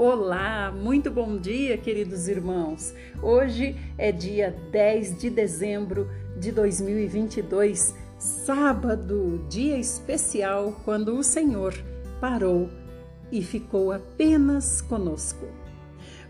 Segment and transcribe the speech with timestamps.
[0.00, 2.94] Olá, muito bom dia, queridos irmãos.
[3.20, 11.74] Hoje é dia 10 de dezembro de 2022, sábado, dia especial quando o Senhor
[12.20, 12.70] parou
[13.32, 15.44] e ficou apenas conosco.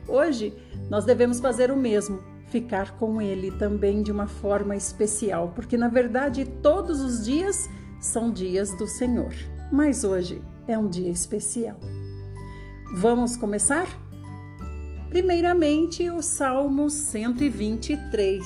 [0.09, 0.55] Hoje
[0.89, 5.89] nós devemos fazer o mesmo, ficar com Ele também de uma forma especial, porque na
[5.89, 7.69] verdade todos os dias
[8.01, 9.35] são dias do Senhor,
[9.71, 11.79] mas hoje é um dia especial.
[12.93, 13.87] Vamos começar?
[15.11, 18.43] Primeiramente, o Salmo 123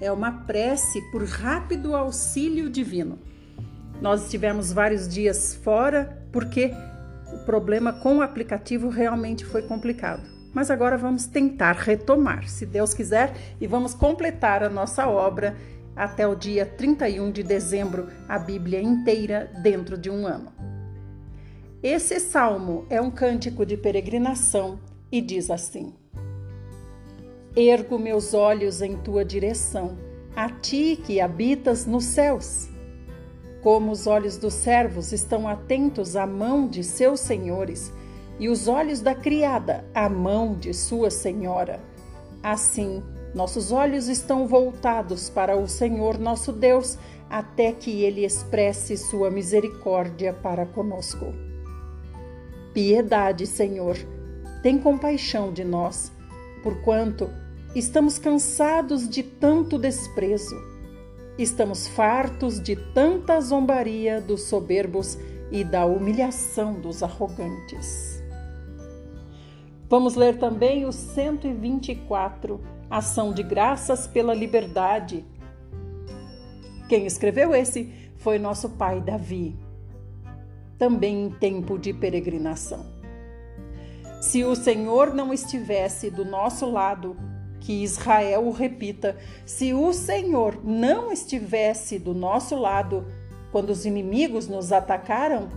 [0.00, 3.18] é uma prece por rápido auxílio divino.
[4.00, 6.72] Nós estivemos vários dias fora porque
[7.32, 10.22] o problema com o aplicativo realmente foi complicado.
[10.54, 15.56] Mas agora vamos tentar retomar, se Deus quiser, e vamos completar a nossa obra
[15.96, 20.59] até o dia 31 de dezembro, a Bíblia inteira dentro de um ano.
[21.82, 24.78] Esse salmo é um cântico de peregrinação
[25.10, 25.94] e diz assim:
[27.56, 29.96] Ergo meus olhos em tua direção,
[30.36, 32.68] a ti que habitas nos céus.
[33.62, 37.90] Como os olhos dos servos estão atentos à mão de seus senhores,
[38.38, 41.80] e os olhos da criada à mão de sua senhora.
[42.42, 43.02] Assim,
[43.34, 46.98] nossos olhos estão voltados para o Senhor nosso Deus,
[47.30, 51.49] até que ele expresse sua misericórdia para conosco.
[52.72, 53.96] Piedade, Senhor,
[54.62, 56.12] tem compaixão de nós,
[56.62, 57.28] porquanto
[57.74, 60.54] estamos cansados de tanto desprezo.
[61.36, 65.18] Estamos fartos de tanta zombaria dos soberbos
[65.50, 68.22] e da humilhação dos arrogantes.
[69.88, 75.24] Vamos ler também o 124, Ação de Graças pela Liberdade.
[76.88, 79.69] Quem escreveu esse foi nosso pai Davi
[80.80, 82.86] também em tempo de peregrinação.
[84.22, 87.16] Se o Senhor não estivesse do nosso lado,
[87.60, 93.06] que Israel o repita, se o Senhor não estivesse do nosso lado
[93.52, 95.50] quando os inimigos nos atacaram,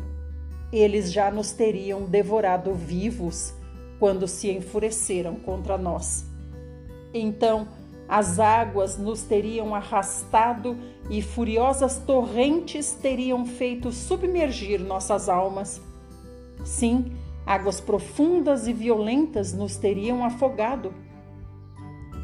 [0.74, 3.54] eles já nos teriam devorado vivos
[4.00, 6.26] quando se enfureceram contra nós.
[7.14, 7.70] Então,
[8.10, 10.78] as águas nos teriam arrastado
[11.10, 15.82] e furiosas torrentes teriam feito submergir nossas almas.
[16.64, 17.12] Sim,
[17.46, 20.94] águas profundas e violentas nos teriam afogado.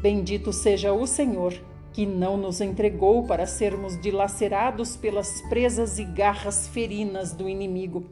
[0.00, 1.52] Bendito seja o Senhor,
[1.92, 8.04] que não nos entregou para sermos dilacerados pelas presas e garras ferinas do inimigo.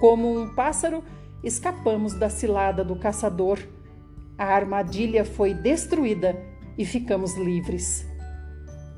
[0.00, 1.02] Como um pássaro,
[1.42, 3.58] escapamos da cilada do caçador.
[4.38, 6.40] A armadilha foi destruída
[6.78, 8.09] e ficamos livres.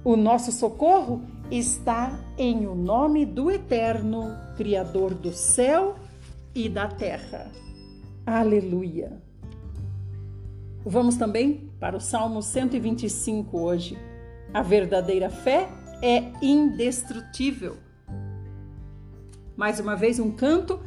[0.04, 5.94] O nosso socorro está em o nome do Eterno, Criador do céu
[6.52, 7.48] e da terra.
[8.26, 9.22] Aleluia!
[10.84, 13.96] Vamos também para o Salmo 125 hoje.
[14.52, 15.68] A verdadeira fé
[16.02, 17.76] é indestrutível.
[19.56, 20.80] Mais uma vez, um canto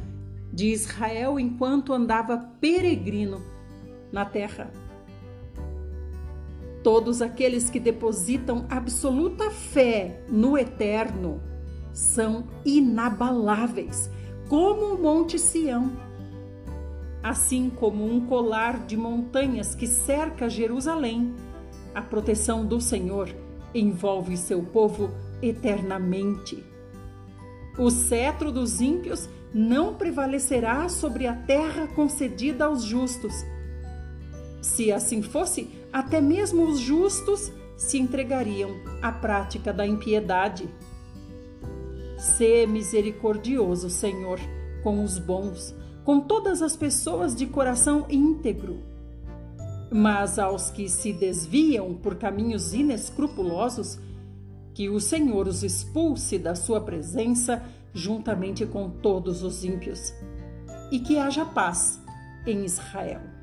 [0.52, 3.40] de Israel enquanto andava peregrino
[4.12, 4.70] na terra.
[6.86, 11.42] Todos aqueles que depositam absoluta fé no eterno
[11.92, 14.08] são inabaláveis,
[14.48, 15.90] como o Monte Sião.
[17.24, 21.34] Assim como um colar de montanhas que cerca Jerusalém,
[21.92, 23.34] a proteção do Senhor
[23.74, 25.10] envolve seu povo
[25.42, 26.64] eternamente.
[27.76, 33.34] O cetro dos ímpios não prevalecerá sobre a terra concedida aos justos.
[34.62, 38.70] Se assim fosse, até mesmo os justos se entregariam
[39.00, 40.68] à prática da impiedade.
[42.18, 44.38] Sê misericordioso, Senhor,
[44.82, 45.74] com os bons,
[46.04, 48.82] com todas as pessoas de coração íntegro.
[49.90, 53.98] Mas aos que se desviam por caminhos inescrupulosos,
[54.74, 57.64] que o Senhor os expulse da sua presença
[57.94, 60.12] juntamente com todos os ímpios,
[60.92, 61.98] e que haja paz
[62.46, 63.35] em Israel.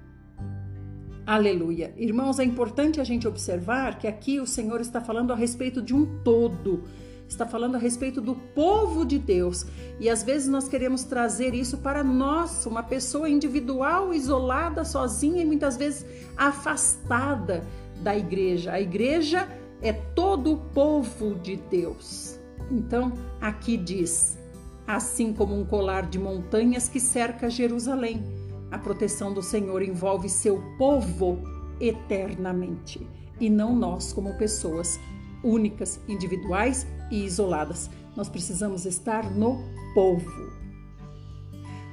[1.26, 1.94] Aleluia.
[1.96, 5.96] Irmãos, é importante a gente observar que aqui o Senhor está falando a respeito de
[5.96, 6.84] um todo,
[7.30, 9.66] está falando a respeito do povo de Deus.
[10.02, 15.46] E às vezes nós queremos trazer isso para nós, uma pessoa individual, isolada, sozinha e
[15.46, 16.06] muitas vezes
[16.36, 17.64] afastada
[18.02, 18.74] da igreja.
[18.74, 19.48] A igreja
[19.82, 22.38] é todo o povo de Deus.
[22.70, 24.38] Então, aqui diz:
[24.86, 28.43] assim como um colar de montanhas que cerca Jerusalém
[28.74, 31.38] a proteção do Senhor envolve seu povo
[31.80, 33.08] eternamente
[33.40, 35.00] e não nós como pessoas
[35.44, 37.88] únicas, individuais e isoladas.
[38.16, 39.60] Nós precisamos estar no
[39.94, 40.52] povo.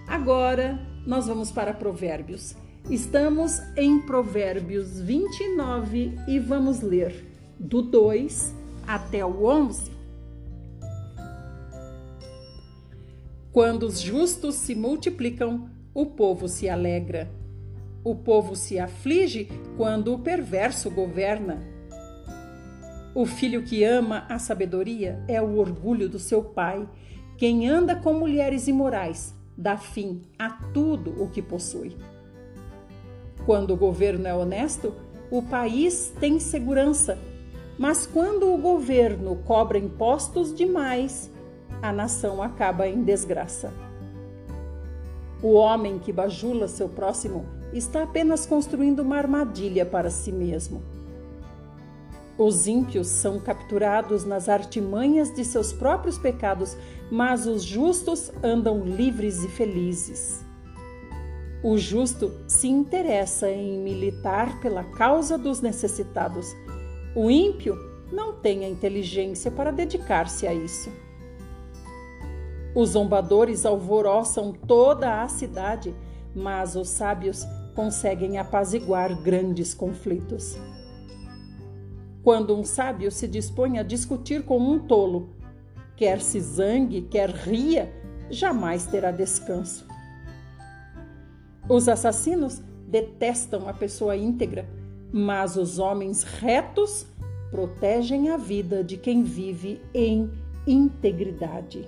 [0.09, 2.56] Agora nós vamos para Provérbios.
[2.88, 7.26] Estamos em Provérbios 29 e vamos ler
[7.59, 8.55] do 2
[8.87, 9.91] até o 11.
[13.53, 17.31] Quando os justos se multiplicam, o povo se alegra.
[18.05, 21.63] O povo se aflige quando o perverso governa.
[23.15, 26.89] O filho que ama a sabedoria é o orgulho do seu pai.
[27.37, 31.97] Quem anda com mulheres imorais dá fim a tudo o que possui.
[33.45, 34.95] Quando o governo é honesto,
[35.31, 37.19] o país tem segurança.
[37.77, 41.31] Mas quando o governo cobra impostos demais,
[41.83, 43.90] a nação acaba em desgraça.
[45.43, 50.83] O homem que bajula seu próximo está apenas construindo uma armadilha para si mesmo.
[52.37, 56.77] Os ímpios são capturados nas artimanhas de seus próprios pecados,
[57.11, 60.45] mas os justos andam livres e felizes.
[61.63, 66.47] O justo se interessa em militar pela causa dos necessitados.
[67.15, 67.77] O ímpio
[68.11, 70.91] não tem a inteligência para dedicar-se a isso.
[72.75, 75.95] Os zombadores alvoroçam toda a cidade,
[76.35, 77.45] mas os sábios
[77.75, 80.57] conseguem apaziguar grandes conflitos.
[82.23, 85.31] Quando um sábio se dispõe a discutir com um tolo,
[85.97, 87.93] quer se zangue, quer ria,
[88.31, 89.87] jamais terá descanso.
[91.69, 94.69] Os assassinos detestam a pessoa íntegra,
[95.13, 97.07] mas os homens retos
[97.51, 100.31] protegem a vida de quem vive em
[100.67, 101.87] integridade.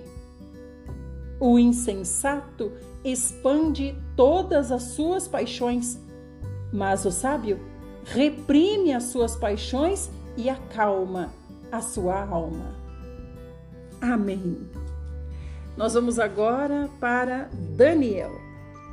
[1.43, 2.71] O insensato
[3.03, 5.99] expande todas as suas paixões,
[6.71, 7.59] mas o sábio
[8.05, 11.33] reprime as suas paixões e acalma
[11.69, 12.73] a sua alma.
[13.99, 14.57] Amém.
[15.75, 18.31] Nós vamos agora para Daniel.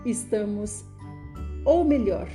[0.05, 0.85] Estamos,
[1.65, 2.27] ou melhor,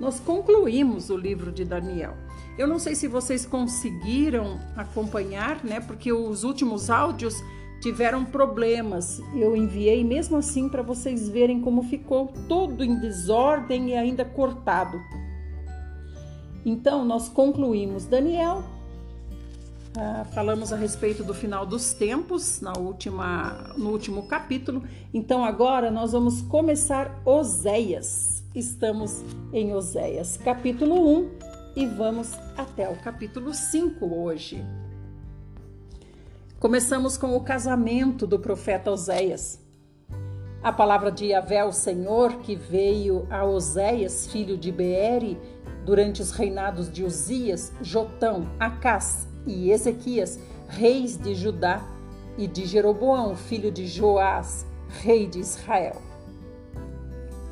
[0.00, 2.16] nós concluímos o livro de Daniel.
[2.58, 5.78] Eu não sei se vocês conseguiram acompanhar, né?
[5.78, 7.36] Porque os últimos áudios
[7.82, 9.20] tiveram problemas.
[9.34, 15.00] Eu enviei mesmo assim para vocês verem como ficou tudo em desordem e ainda cortado.
[16.64, 18.62] Então, nós concluímos Daniel,
[19.96, 24.84] ah, falamos a respeito do final dos tempos na última, no último capítulo.
[25.12, 28.44] Então, agora nós vamos começar Oséias.
[28.54, 31.30] Estamos em Oséias, capítulo 1,
[31.74, 34.62] e vamos até o capítulo 5 hoje.
[36.62, 39.58] Começamos com o casamento do profeta Oséias.
[40.62, 45.36] A palavra de Yahvé, o Senhor, que veio a Oséias, filho de Beere,
[45.84, 50.38] durante os reinados de Uzias, Jotão, Acás e Ezequias,
[50.68, 51.82] reis de Judá,
[52.38, 54.64] e de Jeroboão, filho de Joás,
[55.00, 55.96] rei de Israel.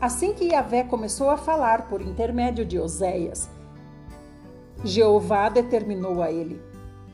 [0.00, 3.50] Assim que Yahvé começou a falar por intermédio de Oséias,
[4.84, 6.69] Jeová determinou a ele: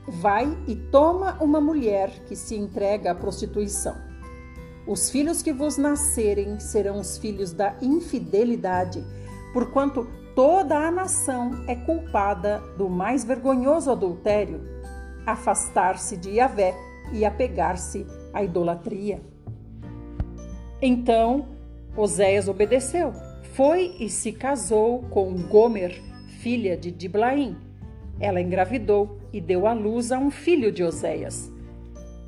[0.08, 3.96] Vai e toma uma mulher que se entrega à prostituição.
[4.86, 9.04] Os filhos que vos nascerem serão os filhos da infidelidade,
[9.52, 14.60] porquanto toda a nação é culpada do mais vergonhoso adultério,
[15.26, 16.72] afastar-se de Yahvé
[17.12, 19.20] e apegar-se à idolatria.
[20.80, 21.48] Então
[21.96, 23.12] Oséias obedeceu,
[23.54, 26.00] foi e se casou com Gomer,
[26.40, 27.56] filha de Diblaim.
[28.18, 31.52] Ela engravidou e deu à luz a um filho de Oséias.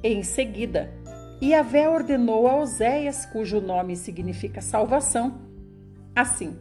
[0.03, 0.93] Em seguida,
[1.43, 5.39] Yahvé ordenou a Oséias, cujo nome significa salvação,
[6.15, 6.57] assim: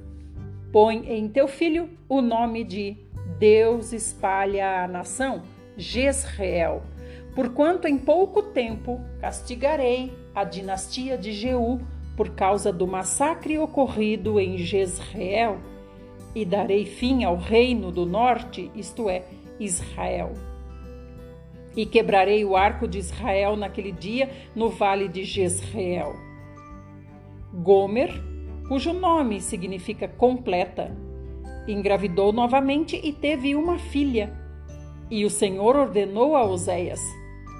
[0.71, 2.97] Põe em teu filho o nome de
[3.39, 5.43] Deus espalha a nação,
[5.75, 6.81] Jezreel,
[7.35, 11.79] porquanto em pouco tempo castigarei a dinastia de Jeú
[12.15, 15.59] por causa do massacre ocorrido em Jezreel,
[16.37, 19.23] e darei fim ao reino do norte, isto é,
[19.59, 20.33] Israel.
[21.75, 26.15] E quebrarei o arco de Israel naquele dia no vale de Jezreel.
[27.51, 28.13] Gomer
[28.67, 30.95] cujo nome significa completa.
[31.67, 34.31] Engravidou novamente e teve uma filha.
[35.09, 37.01] E o Senhor ordenou a Oséias: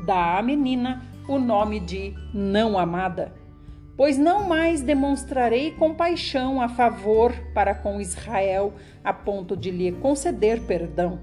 [0.05, 3.33] dá à menina o nome de não amada,
[3.97, 8.73] pois não mais demonstrarei compaixão a favor para com Israel
[9.03, 11.19] a ponto de lhe conceder perdão.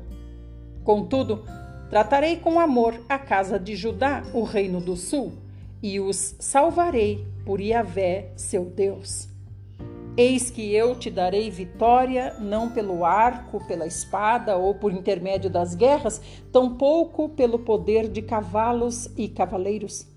[0.82, 1.44] Contudo,
[1.88, 5.32] tratarei com amor a casa de Judá, o reino do sul,
[5.80, 9.28] e os salvarei por Yahvé, seu Deus.
[10.16, 15.74] Eis que eu te darei vitória, não pelo arco, pela espada ou por intermédio das
[15.74, 16.20] guerras,
[16.52, 20.13] tampouco pelo poder de cavalos e cavaleiros.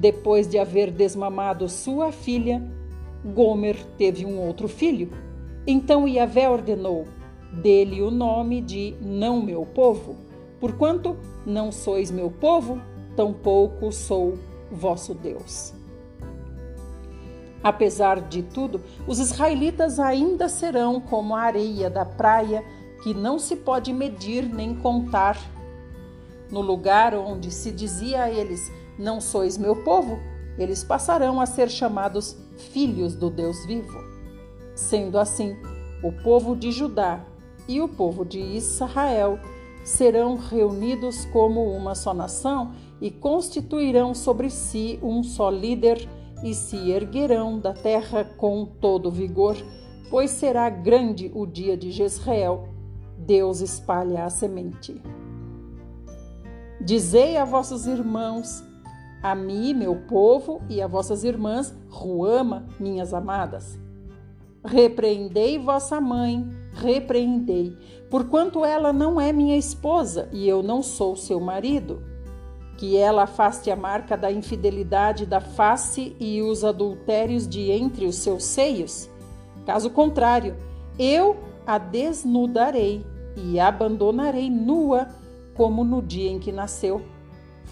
[0.00, 2.66] Depois de haver desmamado sua filha,
[3.22, 5.12] Gomer teve um outro filho,
[5.66, 7.06] Então Yahvé ordenou:
[7.52, 10.16] dele o nome de não meu povo,
[10.58, 12.80] porquanto não sois meu povo,
[13.14, 14.38] tampouco sou
[14.72, 15.74] vosso Deus.
[17.62, 22.64] Apesar de tudo, os israelitas ainda serão como a areia da praia,
[23.02, 25.36] que não se pode medir nem contar.
[26.50, 30.18] No lugar onde se dizia a eles: Não sois meu povo,
[30.58, 33.98] eles passarão a ser chamados filhos do Deus vivo.
[34.74, 35.56] Sendo assim,
[36.04, 37.24] o povo de Judá
[37.66, 39.38] e o povo de Israel
[39.82, 46.06] serão reunidos como uma só nação e constituirão sobre si um só líder
[46.44, 49.56] e se erguerão da terra com todo vigor,
[50.10, 52.68] pois será grande o dia de Jezreel.
[53.16, 55.00] Deus espalha a semente.
[56.82, 58.62] Dizei a vossos irmãos,
[59.22, 63.78] a mim, meu povo, e a vossas irmãs, Ruama, minhas amadas.
[64.64, 67.76] Repreendei vossa mãe, repreendei,
[68.10, 72.02] porquanto ela não é minha esposa e eu não sou seu marido
[72.80, 78.16] que ela afaste a marca da infidelidade da face e os adultérios de entre os
[78.16, 79.06] seus seios.
[79.66, 80.56] Caso contrário,
[80.98, 81.36] eu
[81.66, 83.04] a desnudarei
[83.36, 85.08] e abandonarei nua,
[85.54, 87.02] como no dia em que nasceu.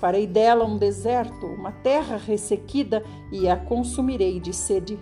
[0.01, 4.99] Farei dela um deserto, uma terra ressequida, e a consumirei de sede.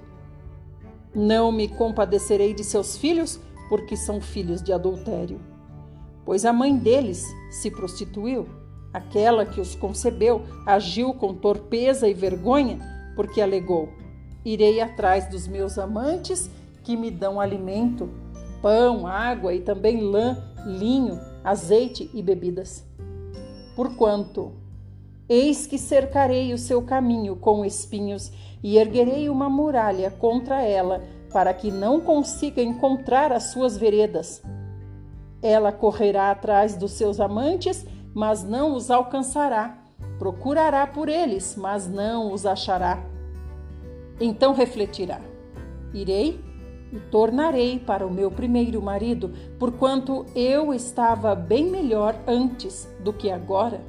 [1.15, 5.41] Não me compadecerei de seus filhos, porque são filhos de adultério.
[6.25, 8.47] Pois a mãe deles se prostituiu
[8.97, 12.79] Aquela que os concebeu agiu com torpeza e vergonha,
[13.15, 13.91] porque alegou:
[14.43, 16.51] Irei atrás dos meus amantes
[16.83, 18.09] que me dão alimento,
[18.63, 22.87] pão, água e também lã, linho, azeite e bebidas.
[23.75, 24.55] Porquanto,
[25.29, 31.03] eis que cercarei o seu caminho com espinhos e erguerei uma muralha contra ela,
[31.33, 34.43] para que não consiga encontrar as suas veredas.
[35.43, 37.85] Ela correrá atrás dos seus amantes
[38.17, 39.77] mas não os alcançará.
[40.19, 43.05] Procurará por eles, mas não os achará.
[44.19, 45.21] Então refletirá:
[45.93, 46.41] Irei
[46.91, 53.31] e tornarei para o meu primeiro marido, porquanto eu estava bem melhor antes do que
[53.31, 53.83] agora.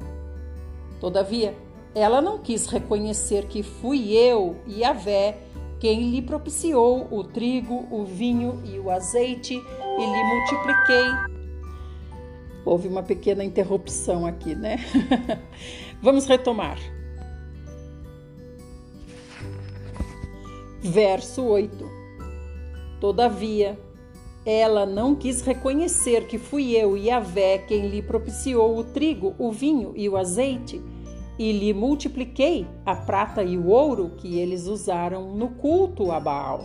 [1.00, 1.56] Todavia,
[1.94, 5.38] ela não quis reconhecer que fui eu, Yahvé,
[5.78, 11.38] quem lhe propiciou o trigo, o vinho e o azeite, e lhe multipliquei
[12.68, 14.76] Houve uma pequena interrupção aqui, né?
[16.02, 16.78] Vamos retomar.
[20.82, 21.90] Verso 8:
[23.00, 23.78] Todavia,
[24.50, 29.92] ela não quis reconhecer que fui eu, Yahvé, quem lhe propiciou o trigo, o vinho
[29.94, 30.80] e o azeite,
[31.38, 36.64] e lhe multipliquei a prata e o ouro que eles usaram no culto a Baal.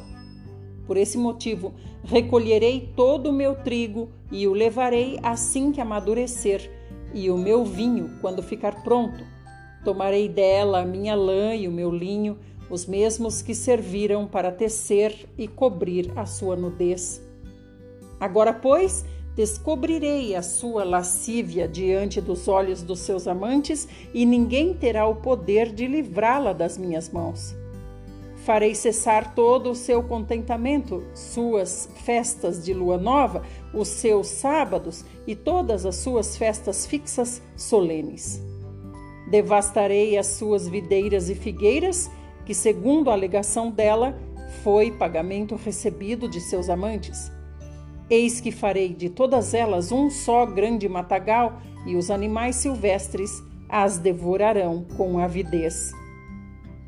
[0.87, 1.73] Por esse motivo,
[2.05, 6.71] recolherei todo o meu trigo e o levarei assim que amadurecer,
[7.13, 9.25] e o meu vinho quando ficar pronto.
[9.83, 12.37] Tomarei dela a minha lã e o meu linho,
[12.69, 17.21] os mesmos que serviram para tecer e cobrir a sua nudez.
[18.19, 19.05] Agora, pois,
[19.35, 25.71] descobrirei a sua lascívia diante dos olhos dos seus amantes, e ninguém terá o poder
[25.71, 27.55] de livrá-la das minhas mãos.
[28.45, 33.43] Farei cessar todo o seu contentamento, suas festas de lua nova,
[33.73, 38.41] os seus sábados e todas as suas festas fixas solenes.
[39.29, 42.11] Devastarei as suas videiras e figueiras,
[42.45, 44.19] que, segundo a alegação dela,
[44.61, 47.31] foi pagamento recebido de seus amantes.
[48.09, 53.97] Eis que farei de todas elas um só grande matagal, e os animais silvestres as
[53.97, 55.91] devorarão com avidez.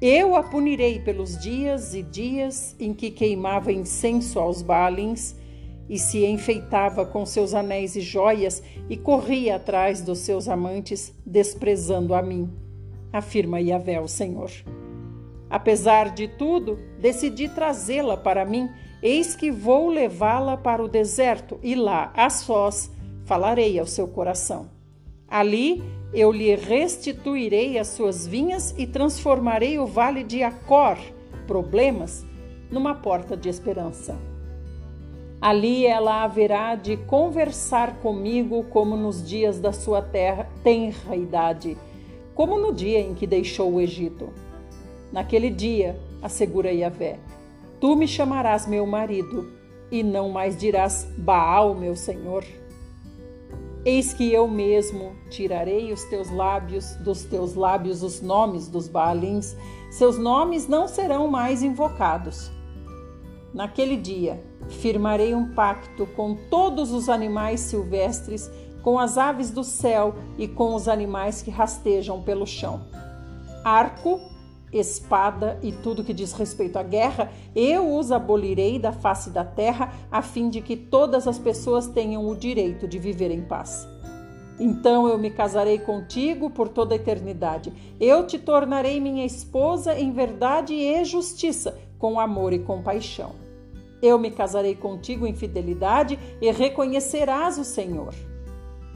[0.01, 5.35] Eu a punirei pelos dias e dias em que queimava incenso aos Baalins
[5.89, 12.13] e se enfeitava com seus anéis e joias e corria atrás dos seus amantes, desprezando
[12.13, 12.51] a mim,
[13.11, 14.51] afirma Yahvé, o Senhor.
[15.49, 18.69] Apesar de tudo, decidi trazê-la para mim,
[19.01, 22.91] eis que vou levá-la para o deserto e lá, a sós,
[23.25, 24.69] falarei ao seu coração.
[25.27, 25.83] Ali
[26.13, 30.97] eu lhe restituirei as suas vinhas e transformarei o vale de Acor,
[31.45, 32.25] problemas,
[32.71, 34.17] numa porta de esperança.
[35.41, 41.77] Ali ela haverá de conversar comigo como nos dias da sua terra, tenra idade,
[42.33, 44.29] como no dia em que deixou o Egito.
[45.11, 47.19] Naquele dia, assegura Yahvé,
[47.79, 49.51] tu me chamarás meu marido,
[49.91, 52.43] e não mais dirás Baal, meu senhor.
[53.85, 59.55] Eis que eu mesmo tirarei os teus lábios, dos teus lábios os nomes dos Baalins,
[59.91, 62.51] seus nomes não serão mais invocados.
[63.53, 68.49] Naquele dia, firmarei um pacto com todos os animais silvestres,
[68.81, 72.87] com as aves do céu e com os animais que rastejam pelo chão.
[73.63, 74.19] Arco,
[74.79, 79.93] espada e tudo que diz respeito à guerra, eu os abolirei da face da terra,
[80.11, 83.87] a fim de que todas as pessoas tenham o direito de viver em paz.
[84.59, 87.73] Então eu me casarei contigo por toda a eternidade.
[87.99, 93.31] Eu te tornarei minha esposa em verdade e justiça, com amor e compaixão.
[94.01, 98.13] Eu me casarei contigo em fidelidade e reconhecerás o Senhor.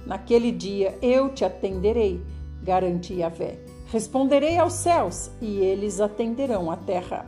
[0.05, 2.21] Naquele dia eu te atenderei,
[2.63, 3.68] garantia a Vé.
[3.91, 7.25] Responderei aos céus e eles atenderão a terra.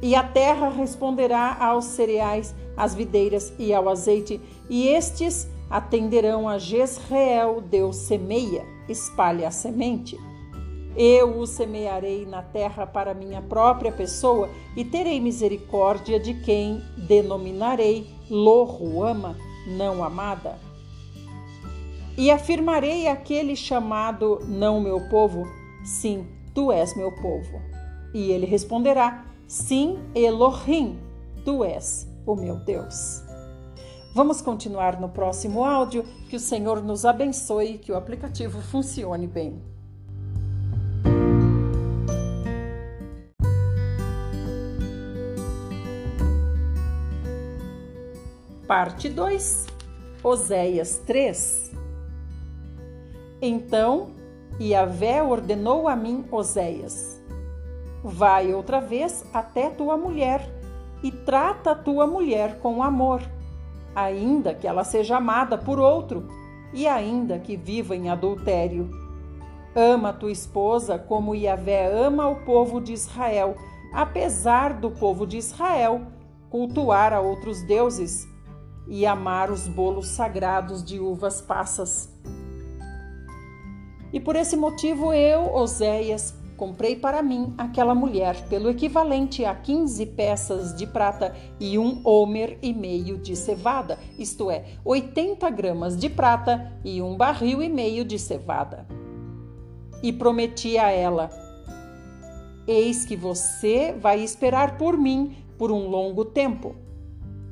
[0.00, 6.58] E a terra responderá aos cereais, às videiras e ao azeite, e estes atenderão a
[6.58, 10.16] Jezreel, Deus semeia, espalha a semente.
[10.96, 18.06] Eu o semearei na terra para minha própria pessoa e terei misericórdia de quem denominarei
[18.30, 19.36] Lohuama,
[19.66, 20.58] não amada.
[22.16, 25.46] E afirmarei aquele chamado não meu povo,
[25.86, 27.62] sim, tu és meu povo.
[28.12, 30.98] E ele responderá, sim, Elohim,
[31.44, 33.22] tu és o meu Deus.
[34.12, 36.02] Vamos continuar no próximo áudio.
[36.28, 39.62] Que o Senhor nos abençoe e que o aplicativo funcione bem.
[48.66, 49.66] Parte 2,
[50.24, 51.72] Oséias 3.
[53.40, 54.10] Então
[54.60, 57.22] Yahvé ordenou a mim, Oséias:
[58.02, 60.48] Vai outra vez até tua mulher
[61.02, 63.20] e trata a tua mulher com amor,
[63.94, 66.26] ainda que ela seja amada por outro
[66.72, 68.90] e ainda que viva em adultério.
[69.74, 73.56] Ama tua esposa como Yahvé ama o povo de Israel,
[73.92, 76.06] apesar do povo de Israel
[76.48, 78.26] cultuar a outros deuses
[78.88, 82.10] e amar os bolos sagrados de uvas passas.
[84.12, 90.06] E por esse motivo eu, Oséias, comprei para mim aquela mulher pelo equivalente a 15
[90.06, 96.08] peças de prata e um homer e meio de cevada, isto é, 80 gramas de
[96.08, 98.86] prata e um barril e meio de cevada.
[100.02, 101.30] E prometi a ela:
[102.66, 106.74] Eis que você vai esperar por mim por um longo tempo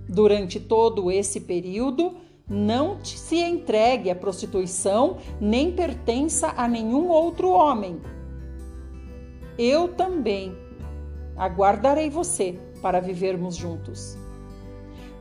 [0.08, 2.14] Durante todo esse período,
[2.48, 8.00] não se entregue à prostituição, nem pertença a nenhum outro homem.
[9.58, 10.56] Eu também
[11.36, 14.18] aguardarei você para vivermos juntos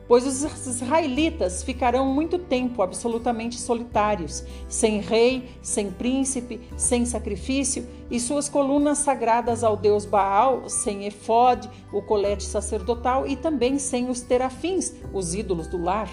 [0.06, 8.20] pois os israelitas ficarão muito tempo absolutamente solitários, sem rei, sem príncipe, sem sacrifício, e
[8.20, 14.20] suas colunas sagradas ao deus Baal, sem efode, o colete sacerdotal, e também sem os
[14.20, 16.10] terafins, os ídolos do lar.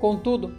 [0.00, 0.54] Contudo,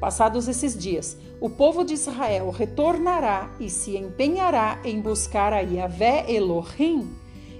[0.00, 6.24] passados esses dias, o povo de Israel retornará e se empenhará em buscar a Yahvé
[6.30, 7.10] Elohim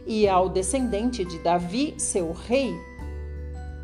[0.06, 2.74] e ao descendente de Davi, seu rei,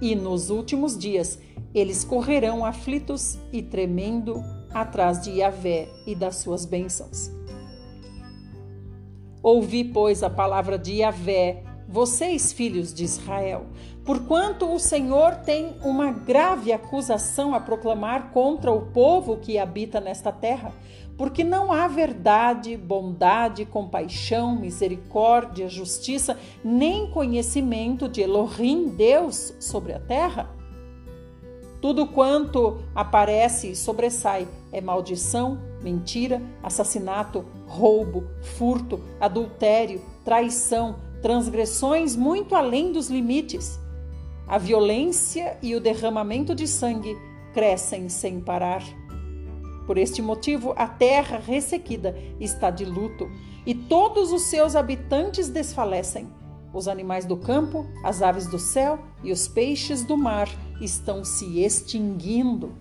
[0.01, 1.39] e nos últimos dias
[1.75, 4.43] eles correrão aflitos e tremendo
[4.73, 7.31] atrás de Yahvé e das suas bênçãos.
[9.43, 13.67] Ouvi, pois, a palavra de Yahvé, vocês, filhos de Israel,
[14.05, 20.31] porquanto o Senhor tem uma grave acusação a proclamar contra o povo que habita nesta
[20.31, 20.73] terra,
[21.17, 29.99] porque não há verdade, bondade, compaixão, misericórdia, justiça, nem conhecimento de Elohim, Deus, sobre a
[29.99, 30.49] terra?
[31.83, 42.55] Tudo quanto aparece e sobressai é maldição, mentira, assassinato, roubo, furto, adultério, traição, transgressões muito
[42.55, 43.79] além dos limites.
[44.47, 47.17] A violência e o derramamento de sangue
[47.53, 48.83] crescem sem parar.
[49.87, 53.31] Por este motivo, a terra ressequida está de luto
[53.67, 56.29] e todos os seus habitantes desfalecem.
[56.73, 60.49] Os animais do campo, as aves do céu e os peixes do mar
[60.81, 62.73] estão se extinguindo.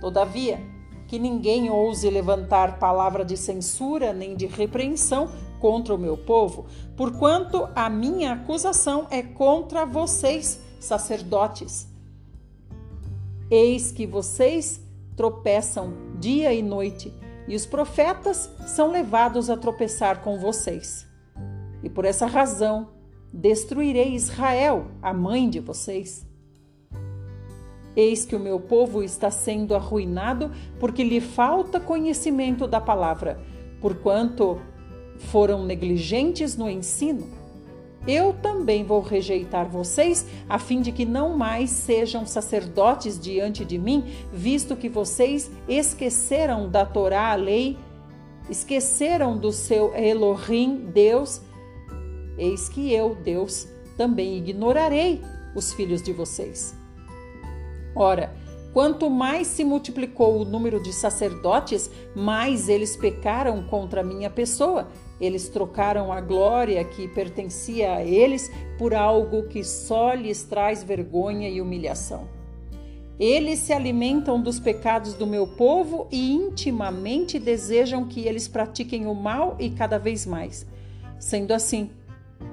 [0.00, 0.60] Todavia,
[1.06, 7.68] que ninguém ouse levantar palavra de censura nem de repreensão contra o meu povo, porquanto
[7.76, 11.88] a minha acusação é contra vocês, sacerdotes.
[13.50, 14.80] Eis que vocês
[15.16, 17.12] tropeçam dia e noite,
[17.46, 21.06] e os profetas são levados a tropeçar com vocês.
[21.82, 22.88] E por essa razão
[23.32, 26.26] destruirei Israel, a mãe de vocês.
[27.96, 33.40] Eis que o meu povo está sendo arruinado porque lhe falta conhecimento da palavra,
[33.80, 34.60] porquanto
[35.20, 37.38] foram negligentes no ensino.
[38.08, 43.78] eu também vou rejeitar vocês, a fim de que não mais sejam sacerdotes diante de
[43.78, 47.76] mim, visto que vocês esqueceram da Torá, a lei,
[48.48, 51.42] esqueceram do seu Elohim, Deus.
[52.38, 55.20] Eis que eu, Deus, também ignorarei
[55.54, 56.74] os filhos de vocês.
[57.94, 58.34] Ora,
[58.72, 64.88] quanto mais se multiplicou o número de sacerdotes, mais eles pecaram contra a minha pessoa
[65.20, 71.48] eles trocaram a glória que pertencia a eles por algo que só lhes traz vergonha
[71.48, 72.28] e humilhação.
[73.18, 79.14] Eles se alimentam dos pecados do meu povo e intimamente desejam que eles pratiquem o
[79.14, 80.66] mal e cada vez mais.
[81.18, 81.90] Sendo assim,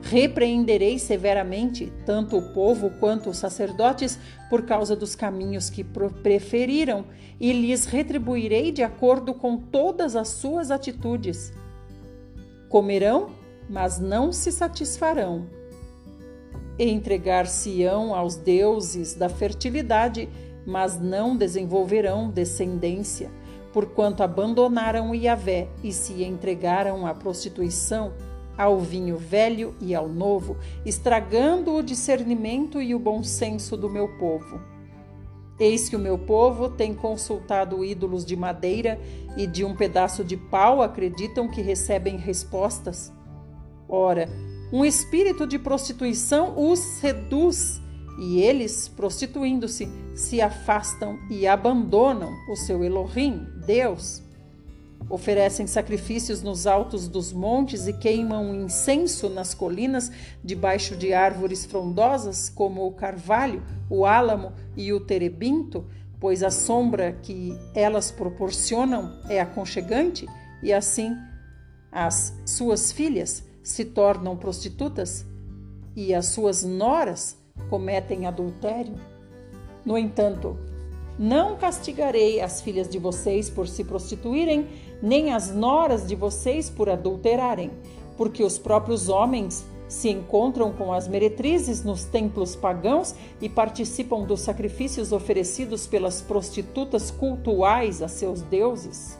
[0.01, 7.05] repreenderei severamente tanto o povo quanto os sacerdotes por causa dos caminhos que preferiram
[7.39, 11.53] e lhes retribuirei de acordo com todas as suas atitudes.
[12.69, 13.29] Comerão,
[13.69, 15.47] mas não se satisfarão.
[16.79, 20.29] Entregar-se-ão aos deuses da fertilidade,
[20.65, 23.31] mas não desenvolverão descendência,
[23.73, 28.13] porquanto abandonaram Yahvé e se entregaram à prostituição,
[28.57, 34.07] ao vinho velho e ao novo, estragando o discernimento e o bom senso do meu
[34.17, 34.76] povo.
[35.59, 38.99] Eis que o meu povo tem consultado ídolos de madeira
[39.35, 43.11] e de um pedaço de pau acreditam que recebem respostas.
[43.89, 44.29] Ora,
[44.71, 47.81] um espírito de prostituição os seduz
[48.19, 54.26] e eles, prostituindo-se, se afastam e abandonam o seu Elohim, Deus.
[55.09, 60.11] Oferecem sacrifícios nos altos dos montes e queimam incenso nas colinas,
[60.43, 65.85] debaixo de árvores frondosas, como o carvalho, o álamo e o terebinto,
[66.19, 70.27] pois a sombra que elas proporcionam é aconchegante,
[70.61, 71.15] e assim
[71.91, 75.25] as suas filhas se tornam prostitutas
[75.95, 77.37] e as suas noras
[77.69, 78.95] cometem adultério.
[79.85, 80.57] No entanto,
[81.17, 84.67] não castigarei as filhas de vocês por se prostituírem,
[85.01, 87.71] nem as noras de vocês por adulterarem,
[88.15, 94.41] porque os próprios homens se encontram com as meretrizes nos templos pagãos e participam dos
[94.41, 99.17] sacrifícios oferecidos pelas prostitutas cultuais a seus deuses.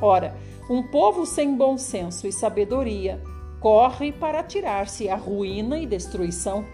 [0.00, 0.36] Ora,
[0.68, 3.20] um povo sem bom senso e sabedoria
[3.60, 6.64] corre para tirar-se à ruína e destruição.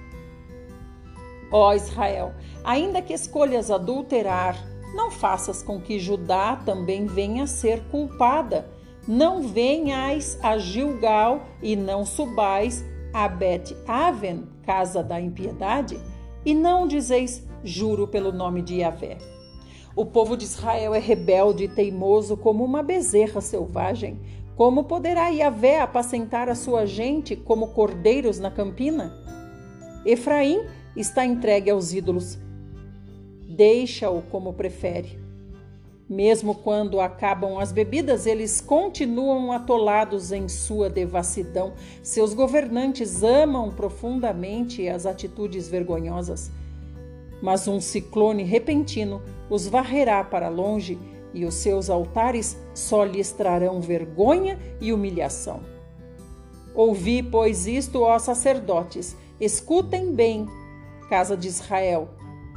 [1.51, 2.33] Ó Israel,
[2.65, 4.57] ainda que escolhas adulterar,
[4.95, 8.69] não faças com que Judá também venha a ser culpada.
[9.07, 15.99] Não venhais a Gilgal e não subais a Bet Aven, casa da impiedade,
[16.45, 19.19] e não dizeis juro pelo nome de Yahvé.
[19.97, 24.21] O povo de Israel é rebelde e teimoso como uma bezerra selvagem.
[24.57, 29.13] Como poderá Yahvé apacentar a sua gente como cordeiros na campina?
[30.05, 30.61] Efraim
[30.97, 32.39] está entregue aos ídolos.
[33.49, 35.19] Deixa-o como prefere.
[36.09, 41.75] Mesmo quando acabam as bebidas, eles continuam atolados em sua devassidão.
[42.03, 46.51] Seus governantes amam profundamente as atitudes vergonhosas.
[47.41, 50.99] Mas um ciclone repentino os varrerá para longe
[51.33, 55.61] e os seus altares só lhes trarão vergonha e humilhação.
[56.75, 60.47] Ouvi, pois, isto, ó sacerdotes, escutem bem,
[61.11, 62.09] casa de Israel,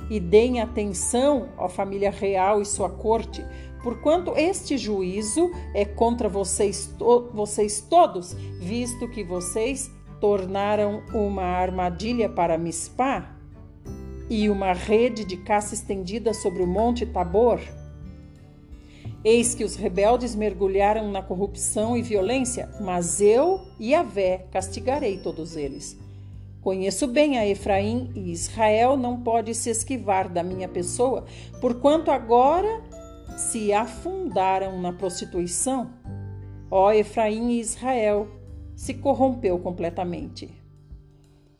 [0.09, 3.43] e deem atenção à família real e sua corte,
[3.81, 9.89] porquanto este juízo é contra vocês, to vocês todos, visto que vocês
[10.21, 13.35] tornaram uma armadilha para Mispá
[14.29, 17.59] e uma rede de caça estendida sobre o monte Tabor.
[19.23, 26.02] Eis que os rebeldes mergulharam na corrupção e violência, mas eu, Yahvé, castigarei todos eles.
[26.63, 31.25] Conheço bem a Efraim e Israel não pode se esquivar da minha pessoa,
[31.59, 32.81] porquanto agora
[33.35, 35.89] se afundaram na prostituição.
[36.71, 38.29] Ó Efraim e Israel,
[38.77, 40.49] se corrompeu completamente.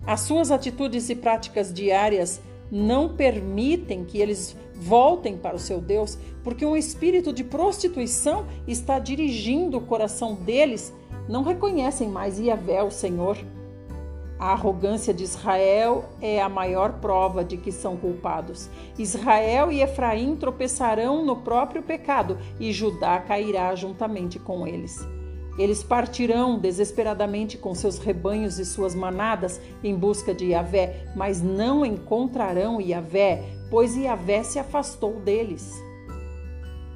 [0.07, 6.17] As suas atitudes e práticas diárias não permitem que eles voltem para o seu Deus,
[6.45, 10.93] porque um espírito de prostituição está dirigindo o coração deles,
[11.27, 13.37] não reconhecem mais Yahvé, o Senhor.
[14.43, 18.69] A arrogância de Israel é a maior prova de que são culpados.
[18.99, 24.99] Israel e Efraim tropeçarão no próprio pecado e Judá cairá juntamente com eles.
[25.57, 31.85] Eles partirão desesperadamente com seus rebanhos e suas manadas em busca de Yahvé, mas não
[31.85, 35.71] encontrarão Yahvé, pois Yahvé se afastou deles.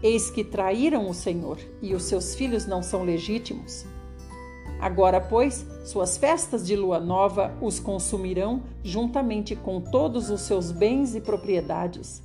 [0.03, 3.85] Eis que traíram o Senhor e os seus filhos não são legítimos.
[4.79, 11.15] Agora, pois, suas festas de lua nova os consumirão juntamente com todos os seus bens
[11.15, 12.21] e propriedades.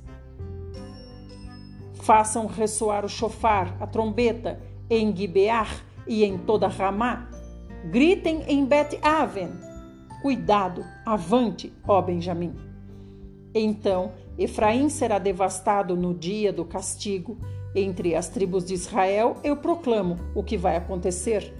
[1.93, 7.29] Façam ressoar o chofar, a trombeta, em Gibear e em toda Ramá.
[7.85, 9.51] Gritem em Bet-Aven.
[10.21, 12.53] Cuidado, avante, ó Benjamim.
[13.55, 17.37] Então Efraim será devastado no dia do castigo.
[17.75, 21.53] Entre as tribos de Israel eu proclamo o que vai acontecer.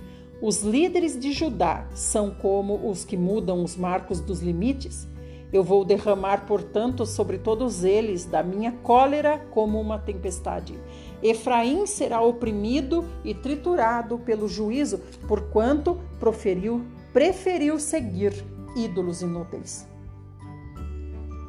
[0.46, 5.08] Os líderes de Judá são como os que mudam os marcos dos limites.
[5.54, 10.78] Eu vou derramar, portanto, sobre todos eles da minha cólera como uma tempestade.
[11.22, 18.34] Efraim será oprimido e triturado pelo juízo, porquanto proferiu, preferiu seguir
[18.76, 19.88] ídolos inúteis.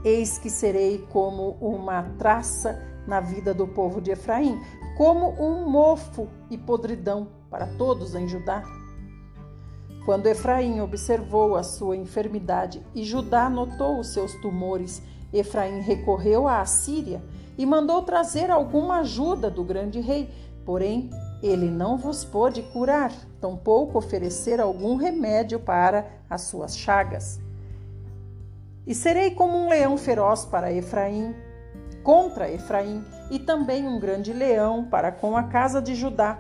[0.04, 4.56] Eis que serei como uma traça na vida do povo de Efraim,
[4.96, 8.62] como um mofo e podridão para todos em Judá.
[10.04, 16.60] Quando Efraim observou a sua enfermidade e Judá notou os seus tumores, Efraim recorreu à
[16.60, 17.22] Assíria
[17.56, 20.28] e mandou trazer alguma ajuda do grande rei.
[20.64, 21.08] Porém,
[21.42, 27.40] ele não vos pôde curar, tampouco oferecer algum remédio para as suas chagas.
[28.86, 31.34] E serei como um leão feroz para Efraim,
[32.02, 36.38] contra Efraim, e também um grande leão para com a casa de Judá.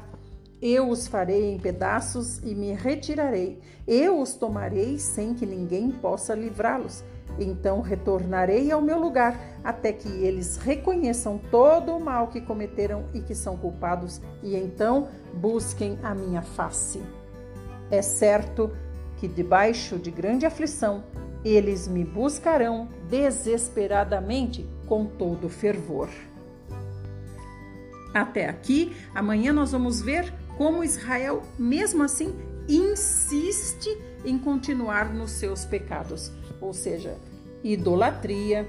[0.66, 3.60] Eu os farei em pedaços e me retirarei.
[3.86, 7.04] Eu os tomarei sem que ninguém possa livrá-los.
[7.38, 13.20] Então retornarei ao meu lugar, até que eles reconheçam todo o mal que cometeram e
[13.20, 17.02] que são culpados, e então busquem a minha face.
[17.90, 18.74] É certo
[19.18, 21.04] que, debaixo de grande aflição,
[21.44, 26.08] eles me buscarão desesperadamente com todo fervor.
[28.14, 32.34] Até aqui, amanhã nós vamos ver como Israel, mesmo assim,
[32.68, 33.88] insiste
[34.24, 37.16] em continuar nos seus pecados, ou seja,
[37.62, 38.68] idolatria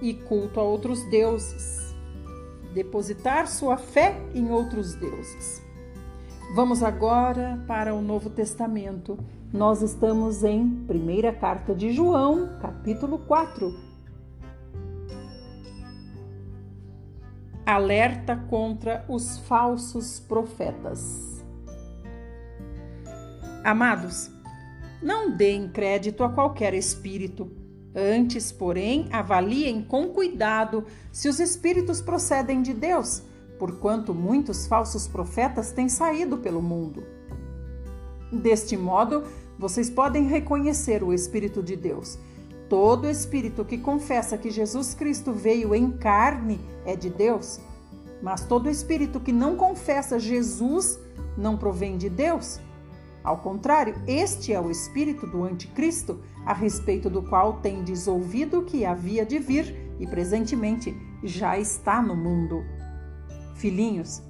[0.00, 1.94] e culto a outros deuses,
[2.74, 5.62] depositar sua fé em outros deuses.
[6.54, 9.18] Vamos agora para o Novo Testamento.
[9.52, 13.89] Nós estamos em Primeira Carta de João, capítulo 4.
[17.70, 21.44] Alerta contra os falsos profetas.
[23.64, 24.30] Amados,
[25.02, 27.50] não deem crédito a qualquer espírito.
[27.94, 33.22] Antes, porém, avaliem com cuidado se os espíritos procedem de Deus
[33.60, 37.04] porquanto muitos falsos profetas têm saído pelo mundo.
[38.32, 39.24] Deste modo,
[39.58, 42.18] vocês podem reconhecer o Espírito de Deus.
[42.70, 47.58] Todo espírito que confessa que Jesus Cristo veio em carne é de Deus,
[48.22, 50.96] mas todo espírito que não confessa Jesus
[51.36, 52.60] não provém de Deus.
[53.24, 58.84] Ao contrário, este é o espírito do anticristo, a respeito do qual tendes ouvido que
[58.84, 62.64] havia de vir e presentemente já está no mundo.
[63.56, 64.22] Filhinhos,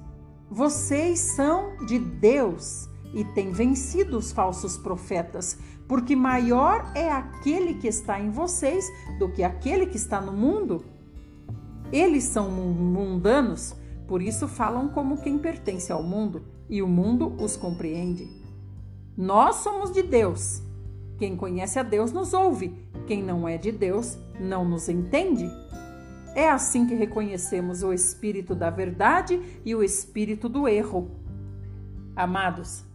[0.49, 5.59] vocês são de Deus e têm vencido os falsos profetas,
[5.91, 10.85] porque maior é aquele que está em vocês do que aquele que está no mundo.
[11.91, 13.75] Eles são mundanos,
[14.07, 18.25] por isso falam como quem pertence ao mundo, e o mundo os compreende.
[19.17, 20.63] Nós somos de Deus.
[21.17, 22.73] Quem conhece a Deus nos ouve,
[23.05, 25.51] quem não é de Deus não nos entende.
[26.33, 31.11] É assim que reconhecemos o espírito da verdade e o espírito do erro.
[32.15, 32.85] Amados,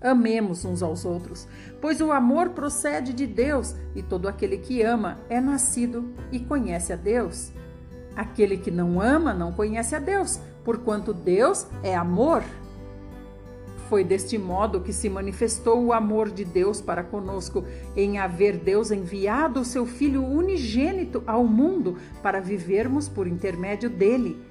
[0.00, 1.48] amemos uns aos outros,
[1.80, 6.92] pois o amor procede de Deus e todo aquele que ama é nascido e conhece
[6.92, 7.52] a Deus.
[8.14, 12.42] Aquele que não ama não conhece a Deus, porquanto Deus é amor.
[13.88, 17.64] Foi deste modo que se manifestou o amor de Deus para conosco,
[17.96, 24.47] em haver Deus enviado o seu Filho unigênito ao mundo para vivermos por intermédio dele.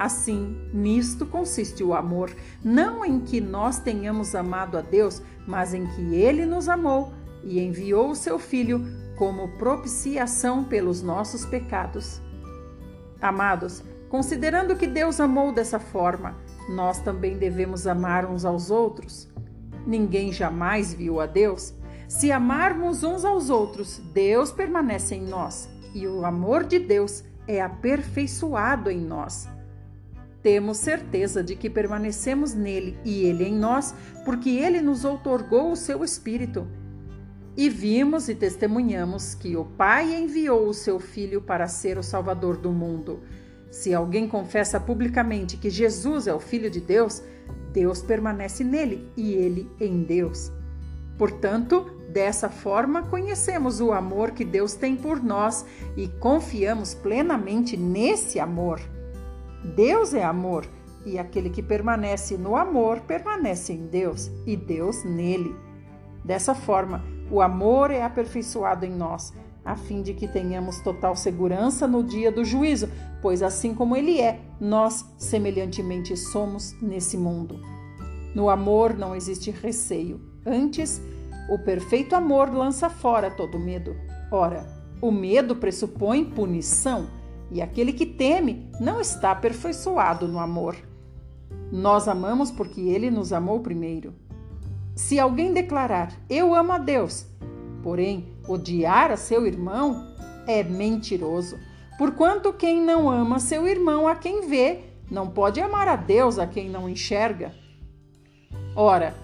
[0.00, 2.34] Assim, nisto consiste o amor,
[2.64, 7.12] não em que nós tenhamos amado a Deus, mas em que ele nos amou
[7.44, 8.82] e enviou o seu Filho
[9.18, 12.18] como propiciação pelos nossos pecados.
[13.20, 16.34] Amados, considerando que Deus amou dessa forma,
[16.70, 19.28] nós também devemos amar uns aos outros.
[19.86, 21.74] Ninguém jamais viu a Deus.
[22.08, 27.60] Se amarmos uns aos outros, Deus permanece em nós e o amor de Deus é
[27.60, 29.46] aperfeiçoado em nós.
[30.42, 35.76] Temos certeza de que permanecemos nele e ele em nós, porque ele nos outorgou o
[35.76, 36.66] seu Espírito.
[37.56, 42.56] E vimos e testemunhamos que o Pai enviou o seu Filho para ser o Salvador
[42.56, 43.20] do mundo.
[43.70, 47.22] Se alguém confessa publicamente que Jesus é o Filho de Deus,
[47.72, 50.50] Deus permanece nele e ele em Deus.
[51.18, 58.40] Portanto, dessa forma, conhecemos o amor que Deus tem por nós e confiamos plenamente nesse
[58.40, 58.80] amor.
[59.64, 60.66] Deus é amor
[61.04, 65.54] e aquele que permanece no amor permanece em Deus e Deus nele.
[66.24, 69.32] Dessa forma, o amor é aperfeiçoado em nós,
[69.64, 72.88] a fim de que tenhamos total segurança no dia do juízo,
[73.22, 77.60] pois assim como ele é, nós semelhantemente somos nesse mundo.
[78.34, 80.20] No amor não existe receio.
[80.46, 81.00] Antes,
[81.50, 83.94] o perfeito amor lança fora todo medo.
[84.30, 84.66] Ora,
[85.00, 87.08] o medo pressupõe punição,
[87.50, 90.76] e aquele que teme não está aperfeiçoado no amor.
[91.70, 94.14] Nós amamos porque ele nos amou primeiro.
[94.94, 97.26] Se alguém declarar eu amo a Deus,
[97.82, 100.14] porém odiar a seu irmão,
[100.46, 101.58] é mentiroso.
[101.96, 106.46] Porquanto quem não ama seu irmão a quem vê, não pode amar a Deus a
[106.46, 107.54] quem não enxerga.
[108.74, 109.14] Ora,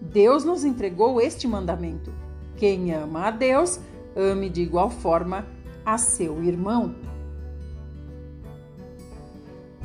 [0.00, 2.12] Deus nos entregou este mandamento:
[2.56, 3.80] quem ama a Deus,
[4.16, 5.46] ame de igual forma
[5.84, 6.94] a seu irmão.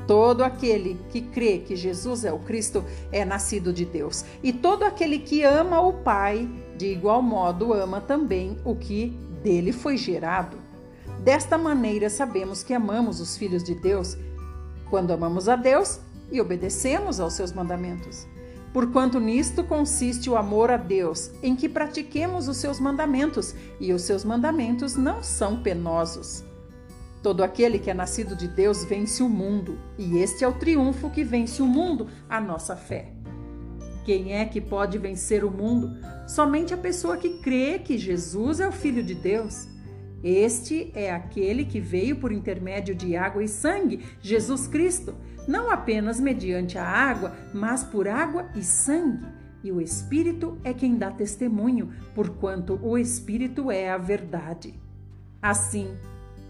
[0.07, 4.83] Todo aquele que crê que Jesus é o Cristo é nascido de Deus, e todo
[4.83, 9.09] aquele que ama o Pai, de igual modo ama também o que
[9.43, 10.57] dele foi gerado.
[11.23, 14.15] Desta maneira sabemos que amamos os filhos de Deus
[14.89, 15.99] quando amamos a Deus
[16.31, 18.27] e obedecemos aos seus mandamentos.
[18.71, 24.01] Porquanto nisto consiste o amor a Deus, em que pratiquemos os seus mandamentos, e os
[24.01, 26.43] seus mandamentos não são penosos.
[27.25, 31.09] Todo aquele que é nascido de Deus vence o mundo, e este é o triunfo
[31.09, 33.13] que vence o mundo, a nossa fé.
[34.05, 35.97] Quem é que pode vencer o mundo?
[36.27, 39.67] Somente a pessoa que crê que Jesus é o Filho de Deus.
[40.23, 45.15] Este é aquele que veio por intermédio de água e sangue, Jesus Cristo,
[45.47, 49.25] não apenas mediante a água, mas por água e sangue.
[49.63, 54.79] E o Espírito é quem dá testemunho, porquanto o Espírito é a verdade.
[55.41, 55.97] Assim,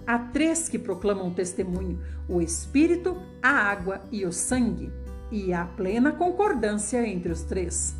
[0.07, 4.91] Há três que proclamam testemunho: o Espírito, a água e o sangue,
[5.31, 7.95] e há plena concordância entre os três.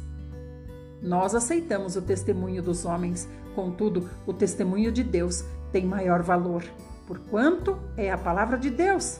[1.01, 6.63] Nós aceitamos o testemunho dos homens, contudo, o testemunho de Deus tem maior valor,
[7.07, 9.19] porquanto é a palavra de Deus,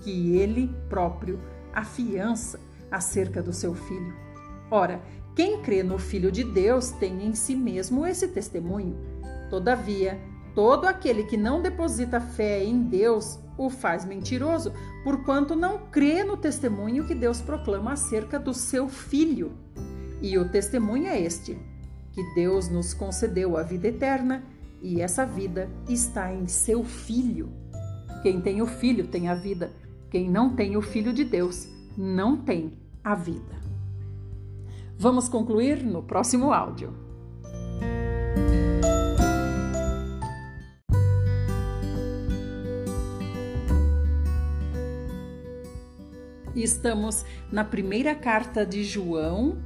[0.00, 1.40] que ele próprio
[1.72, 2.60] afiança
[2.90, 4.14] acerca do seu filho.
[4.70, 5.00] Ora,
[5.34, 8.98] quem crê no Filho de Deus tem em si mesmo esse testemunho.
[9.48, 10.20] Todavia,
[10.54, 14.72] Todo aquele que não deposita fé em Deus o faz mentiroso,
[15.04, 19.52] porquanto não crê no testemunho que Deus proclama acerca do seu Filho.
[20.20, 21.58] E o testemunho é este:
[22.12, 24.44] que Deus nos concedeu a vida eterna
[24.82, 27.50] e essa vida está em seu Filho.
[28.22, 29.72] Quem tem o Filho tem a vida,
[30.10, 33.60] quem não tem o Filho de Deus não tem a vida.
[34.98, 36.94] Vamos concluir no próximo áudio.
[46.62, 49.58] Estamos na primeira carta de João,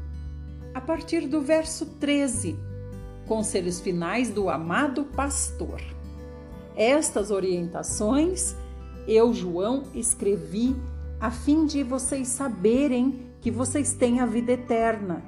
[0.72, 2.58] a partir do verso 13,
[3.26, 5.78] conselhos finais do amado pastor.
[6.74, 8.56] Estas orientações
[9.06, 10.74] eu, João, escrevi
[11.20, 15.22] a fim de vocês saberem que vocês têm a vida eterna.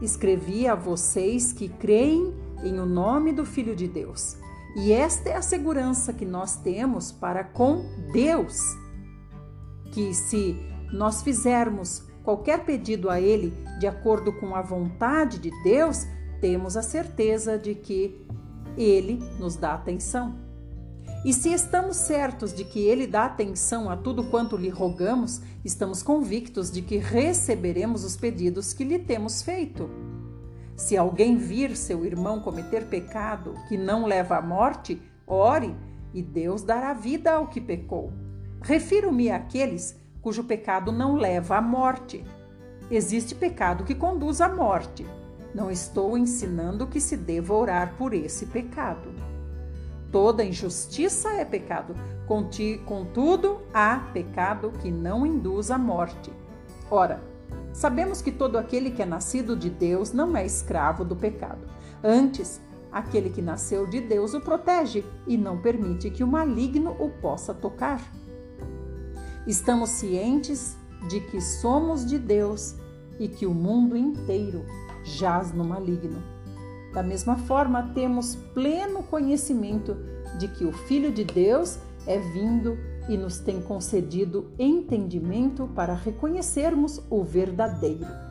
[0.00, 2.32] Escrevi a vocês que creem
[2.62, 4.36] em o nome do Filho de Deus.
[4.76, 8.62] E esta é a segurança que nós temos para com Deus
[9.92, 10.56] que se
[10.92, 16.06] nós fizermos qualquer pedido a Ele de acordo com a vontade de Deus,
[16.40, 18.26] temos a certeza de que
[18.76, 20.36] Ele nos dá atenção.
[21.24, 26.02] E se estamos certos de que Ele dá atenção a tudo quanto lhe rogamos, estamos
[26.02, 29.90] convictos de que receberemos os pedidos que lhe temos feito.
[30.76, 35.74] Se alguém vir seu irmão cometer pecado que não leva à morte, ore
[36.14, 38.12] e Deus dará vida ao que pecou.
[38.68, 42.22] Refiro-me àqueles cujo pecado não leva à morte.
[42.90, 45.06] Existe pecado que conduz à morte.
[45.54, 49.08] Não estou ensinando que se deva orar por esse pecado.
[50.12, 51.94] Toda injustiça é pecado,
[52.84, 56.30] contudo, há pecado que não induz à morte.
[56.90, 57.22] Ora,
[57.72, 61.66] sabemos que todo aquele que é nascido de Deus não é escravo do pecado.
[62.04, 62.60] Antes,
[62.92, 67.54] aquele que nasceu de Deus o protege e não permite que o maligno o possa
[67.54, 68.02] tocar.
[69.48, 70.76] Estamos cientes
[71.08, 72.74] de que somos de Deus
[73.18, 74.62] e que o mundo inteiro
[75.02, 76.22] jaz no maligno.
[76.92, 79.96] Da mesma forma, temos pleno conhecimento
[80.38, 82.76] de que o Filho de Deus é vindo
[83.08, 88.28] e nos tem concedido entendimento para reconhecermos o verdadeiro.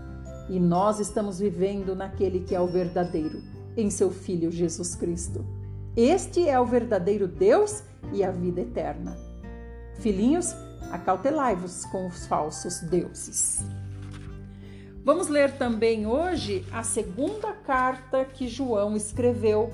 [0.50, 3.42] e nós estamos vivendo naquele que é o verdadeiro,
[3.76, 5.44] em seu Filho Jesus Cristo.
[5.94, 9.18] Este é o verdadeiro Deus e a vida eterna.
[9.96, 10.56] Filhinhos,
[10.92, 13.66] acautelai-vos com os falsos deuses.
[15.04, 19.74] Vamos ler também hoje a segunda carta que João escreveu.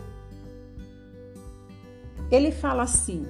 [2.29, 3.25] Ele fala assim: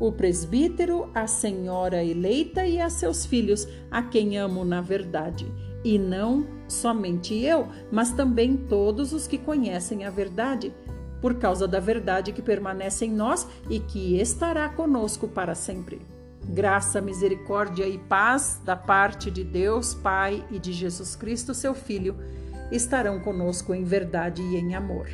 [0.00, 5.46] O presbítero, a senhora eleita e a seus filhos, a quem amo na verdade,
[5.84, 10.72] e não somente eu, mas também todos os que conhecem a verdade
[11.20, 16.00] por causa da verdade que permanece em nós e que estará conosco para sempre.
[16.48, 22.16] Graça, misericórdia e paz da parte de Deus, Pai e de Jesus Cristo, seu Filho,
[22.70, 25.08] estarão conosco em verdade e em amor.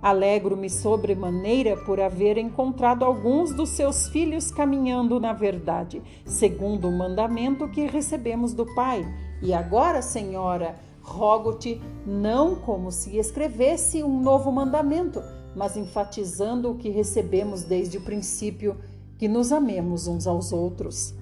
[0.00, 7.68] Alegro-me sobremaneira por haver encontrado alguns dos seus filhos caminhando na verdade, segundo o mandamento
[7.68, 9.04] que recebemos do Pai.
[9.42, 10.76] E agora, Senhora,
[11.06, 15.22] Rogo-te não como se escrevesse um novo mandamento,
[15.54, 18.76] mas enfatizando o que recebemos desde o princípio,
[19.16, 21.14] que nos amemos uns aos outros.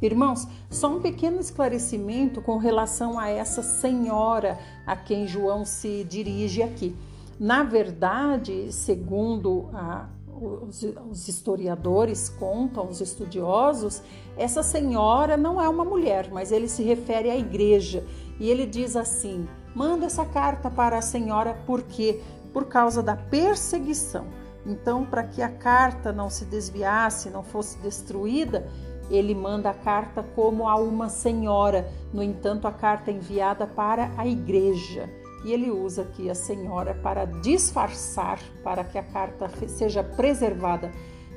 [0.00, 4.56] Irmãos, só um pequeno esclarecimento com relação a essa senhora
[4.86, 6.94] a quem João se dirige aqui.
[7.40, 10.08] Na verdade, segundo a,
[10.40, 14.02] os, os, historiadores contam, os estudiosos,
[14.36, 18.04] essa senhora não é uma mulher, mas ele se refere à igreja.
[18.38, 22.20] E ele diz assim: manda essa carta para a senhora porque
[22.52, 24.26] por causa da perseguição.
[24.64, 28.66] Então, para que a carta não se desviasse, não fosse destruída,
[29.08, 31.88] ele manda a carta como a uma senhora.
[32.12, 35.08] No entanto, a carta é enviada para a igreja.
[35.46, 40.90] E ele usa aqui a senhora para disfarçar, para que a carta seja preservada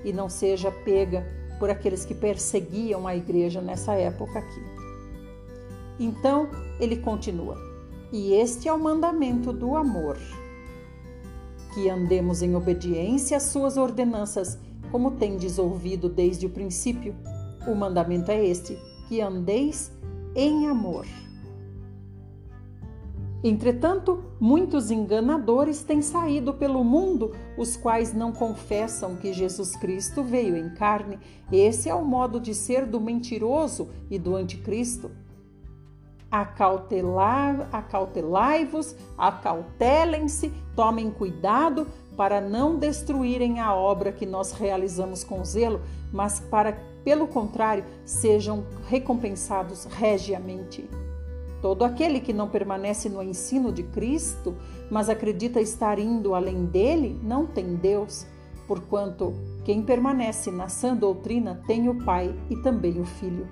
[0.03, 1.23] e não seja pega
[1.59, 4.63] por aqueles que perseguiam a igreja nessa época aqui.
[5.99, 6.49] Então
[6.79, 7.55] ele continua:
[8.11, 10.17] E este é o mandamento do amor,
[11.75, 14.57] que andemos em obediência às suas ordenanças,
[14.91, 17.15] como tendes ouvido desde o princípio.
[17.67, 18.75] O mandamento é este:
[19.07, 19.91] que andeis
[20.33, 21.05] em amor.
[23.41, 30.57] Entretanto, muitos enganadores têm saído pelo mundo, os quais não confessam que Jesus Cristo veio
[30.57, 31.17] em carne.
[31.49, 35.09] Esse é o modo de ser do mentiroso e do anticristo.
[36.29, 41.87] Acautelai-vos, acautelem-se, tomem cuidado
[42.17, 45.79] para não destruírem a obra que nós realizamos com zelo,
[46.11, 46.73] mas para,
[47.05, 50.89] pelo contrário, sejam recompensados regiamente.
[51.61, 54.55] Todo aquele que não permanece no ensino de Cristo,
[54.89, 58.25] mas acredita estar indo além dele, não tem Deus,
[58.67, 59.33] porquanto
[59.65, 63.47] quem permanece na sã doutrina tem o Pai e também o Filho.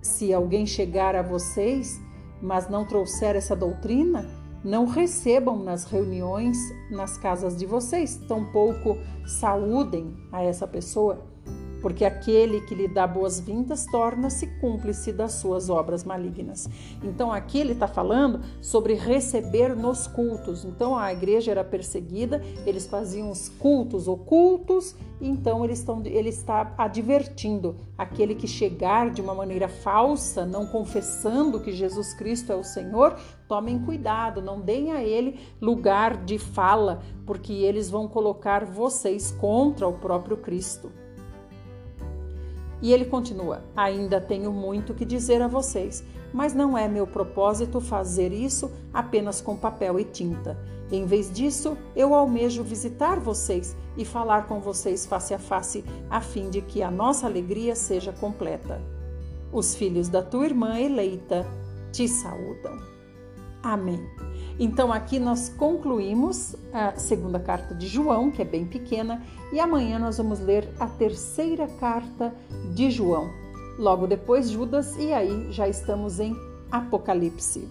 [0.00, 2.00] Se alguém chegar a vocês,
[2.40, 4.30] mas não trouxer essa doutrina,
[4.62, 6.56] não recebam nas reuniões
[6.90, 8.96] nas casas de vocês, tampouco
[9.26, 11.26] saúdem a essa pessoa
[11.80, 16.68] porque aquele que lhe dá boas-vindas torna-se cúmplice das suas obras malignas.
[17.02, 20.64] Então aqui ele está falando sobre receber nos cultos.
[20.64, 26.72] Então a igreja era perseguida, eles faziam os cultos ocultos, então eles estão, ele está
[26.78, 32.62] advertindo aquele que chegar de uma maneira falsa, não confessando que Jesus Cristo é o
[32.62, 33.16] Senhor,
[33.48, 39.88] tomem cuidado, não deem a ele lugar de fala, porque eles vão colocar vocês contra
[39.88, 40.92] o próprio Cristo.
[42.80, 47.80] E ele continua: Ainda tenho muito que dizer a vocês, mas não é meu propósito
[47.80, 50.58] fazer isso apenas com papel e tinta.
[50.90, 56.20] Em vez disso, eu almejo visitar vocês e falar com vocês face a face, a
[56.20, 58.80] fim de que a nossa alegria seja completa.
[59.52, 61.46] Os filhos da tua irmã eleita
[61.92, 62.78] te saúdam.
[63.62, 64.27] Amém.
[64.58, 69.98] Então aqui nós concluímos a segunda carta de João, que é bem pequena, e amanhã
[69.98, 72.34] nós vamos ler a terceira carta
[72.74, 73.30] de João.
[73.78, 76.36] Logo depois Judas e aí já estamos em
[76.70, 77.68] Apocalipse.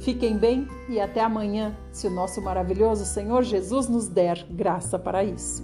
[0.00, 5.22] Fiquem bem e até amanhã, se o nosso maravilhoso Senhor Jesus nos der graça para
[5.22, 5.62] isso.